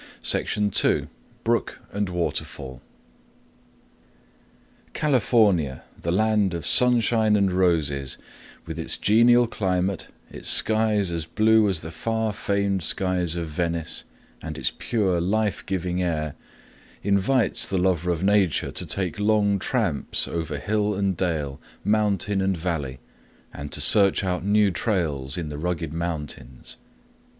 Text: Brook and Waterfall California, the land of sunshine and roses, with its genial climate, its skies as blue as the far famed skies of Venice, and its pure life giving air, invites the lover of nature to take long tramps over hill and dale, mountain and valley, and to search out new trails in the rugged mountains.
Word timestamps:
Brook 1.43 1.77
and 1.91 2.09
Waterfall 2.09 2.81
California, 4.93 5.83
the 5.95 6.11
land 6.11 6.55
of 6.55 6.65
sunshine 6.65 7.35
and 7.35 7.51
roses, 7.51 8.17
with 8.65 8.79
its 8.79 8.97
genial 8.97 9.45
climate, 9.45 10.07
its 10.31 10.49
skies 10.49 11.11
as 11.11 11.27
blue 11.27 11.69
as 11.69 11.81
the 11.81 11.91
far 11.91 12.33
famed 12.33 12.81
skies 12.81 13.35
of 13.35 13.47
Venice, 13.49 14.03
and 14.41 14.57
its 14.57 14.73
pure 14.75 15.21
life 15.21 15.63
giving 15.67 16.01
air, 16.01 16.33
invites 17.03 17.67
the 17.67 17.77
lover 17.77 18.09
of 18.09 18.23
nature 18.23 18.71
to 18.71 18.87
take 18.87 19.19
long 19.19 19.59
tramps 19.59 20.27
over 20.27 20.57
hill 20.57 20.95
and 20.95 21.15
dale, 21.15 21.61
mountain 21.83 22.41
and 22.41 22.57
valley, 22.57 22.99
and 23.53 23.71
to 23.71 23.79
search 23.79 24.23
out 24.23 24.43
new 24.43 24.71
trails 24.71 25.37
in 25.37 25.49
the 25.49 25.59
rugged 25.59 25.93
mountains. 25.93 26.77